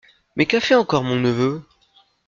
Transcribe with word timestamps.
Mais 0.35 0.47
qu’a 0.47 0.59
fait 0.59 0.73
encore 0.73 1.03
mon 1.03 1.15
neveu? 1.17 1.61